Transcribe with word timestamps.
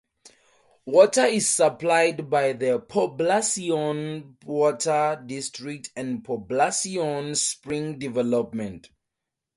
Water 0.87 1.25
is 1.25 1.47
supplied 1.47 2.27
by 2.27 2.53
the 2.53 2.79
Poblacion 2.79 4.35
Water 4.43 5.21
District 5.23 5.91
and 5.95 6.23
Poblacion 6.23 7.35
Spring 7.37 7.99
Development. 7.99 8.89